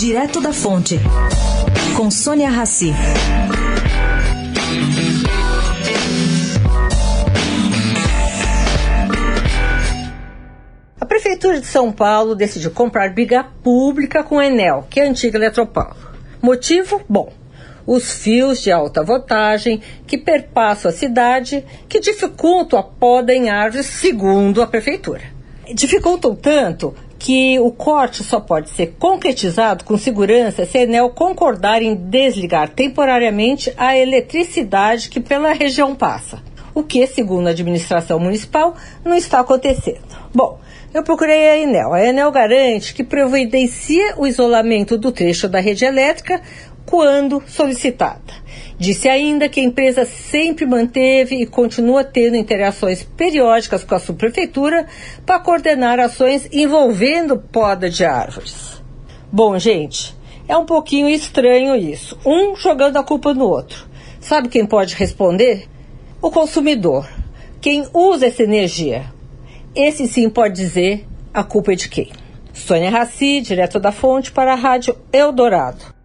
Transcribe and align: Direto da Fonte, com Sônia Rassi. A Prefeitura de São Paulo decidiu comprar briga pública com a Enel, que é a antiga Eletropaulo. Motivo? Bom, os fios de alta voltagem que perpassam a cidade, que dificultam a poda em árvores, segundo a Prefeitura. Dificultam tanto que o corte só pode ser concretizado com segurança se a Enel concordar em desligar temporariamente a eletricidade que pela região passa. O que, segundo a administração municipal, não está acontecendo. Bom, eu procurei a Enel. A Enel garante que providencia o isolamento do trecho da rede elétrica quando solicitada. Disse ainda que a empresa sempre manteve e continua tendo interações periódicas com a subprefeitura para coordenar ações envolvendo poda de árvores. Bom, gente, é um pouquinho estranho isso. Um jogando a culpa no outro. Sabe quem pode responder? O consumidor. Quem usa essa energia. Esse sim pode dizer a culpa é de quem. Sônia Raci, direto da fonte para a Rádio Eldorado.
Direto 0.00 0.40
da 0.40 0.50
Fonte, 0.50 0.98
com 1.94 2.10
Sônia 2.10 2.48
Rassi. 2.48 2.90
A 10.98 11.04
Prefeitura 11.04 11.60
de 11.60 11.66
São 11.66 11.92
Paulo 11.92 12.34
decidiu 12.34 12.70
comprar 12.70 13.12
briga 13.12 13.44
pública 13.62 14.24
com 14.24 14.38
a 14.38 14.46
Enel, 14.46 14.86
que 14.88 15.00
é 15.00 15.06
a 15.06 15.10
antiga 15.10 15.36
Eletropaulo. 15.36 15.94
Motivo? 16.40 17.02
Bom, 17.06 17.30
os 17.86 18.10
fios 18.10 18.62
de 18.62 18.72
alta 18.72 19.04
voltagem 19.04 19.82
que 20.06 20.16
perpassam 20.16 20.90
a 20.90 20.94
cidade, 20.94 21.62
que 21.86 22.00
dificultam 22.00 22.78
a 22.78 22.82
poda 22.82 23.34
em 23.34 23.50
árvores, 23.50 23.84
segundo 23.84 24.62
a 24.62 24.66
Prefeitura. 24.66 25.24
Dificultam 25.74 26.34
tanto 26.34 26.94
que 27.20 27.60
o 27.60 27.70
corte 27.70 28.24
só 28.24 28.40
pode 28.40 28.70
ser 28.70 28.94
concretizado 28.98 29.84
com 29.84 29.98
segurança 29.98 30.64
se 30.64 30.78
a 30.78 30.82
Enel 30.84 31.10
concordar 31.10 31.82
em 31.82 31.94
desligar 31.94 32.70
temporariamente 32.70 33.70
a 33.76 33.96
eletricidade 33.96 35.10
que 35.10 35.20
pela 35.20 35.52
região 35.52 35.94
passa. 35.94 36.42
O 36.74 36.82
que, 36.82 37.06
segundo 37.06 37.48
a 37.48 37.50
administração 37.50 38.18
municipal, 38.18 38.74
não 39.04 39.14
está 39.14 39.40
acontecendo. 39.40 40.00
Bom, 40.34 40.58
eu 40.94 41.02
procurei 41.02 41.50
a 41.50 41.58
Enel. 41.58 41.92
A 41.92 42.02
Enel 42.02 42.32
garante 42.32 42.94
que 42.94 43.04
providencia 43.04 44.14
o 44.16 44.26
isolamento 44.26 44.96
do 44.96 45.12
trecho 45.12 45.46
da 45.46 45.60
rede 45.60 45.84
elétrica 45.84 46.40
quando 46.86 47.42
solicitada. 47.46 48.29
Disse 48.80 49.10
ainda 49.10 49.46
que 49.46 49.60
a 49.60 49.62
empresa 49.62 50.06
sempre 50.06 50.64
manteve 50.64 51.36
e 51.36 51.46
continua 51.46 52.02
tendo 52.02 52.34
interações 52.34 53.02
periódicas 53.02 53.84
com 53.84 53.94
a 53.94 53.98
subprefeitura 53.98 54.86
para 55.26 55.38
coordenar 55.38 56.00
ações 56.00 56.48
envolvendo 56.50 57.36
poda 57.36 57.90
de 57.90 58.06
árvores. 58.06 58.82
Bom, 59.30 59.58
gente, 59.58 60.16
é 60.48 60.56
um 60.56 60.64
pouquinho 60.64 61.10
estranho 61.10 61.76
isso. 61.76 62.18
Um 62.24 62.56
jogando 62.56 62.96
a 62.96 63.04
culpa 63.04 63.34
no 63.34 63.44
outro. 63.44 63.86
Sabe 64.18 64.48
quem 64.48 64.64
pode 64.64 64.94
responder? 64.94 65.68
O 66.22 66.30
consumidor. 66.30 67.06
Quem 67.60 67.86
usa 67.92 68.28
essa 68.28 68.42
energia. 68.42 69.04
Esse 69.74 70.08
sim 70.08 70.30
pode 70.30 70.54
dizer 70.54 71.06
a 71.34 71.44
culpa 71.44 71.74
é 71.74 71.76
de 71.76 71.90
quem. 71.90 72.10
Sônia 72.54 72.88
Raci, 72.88 73.42
direto 73.42 73.78
da 73.78 73.92
fonte 73.92 74.32
para 74.32 74.54
a 74.54 74.56
Rádio 74.56 74.96
Eldorado. 75.12 75.99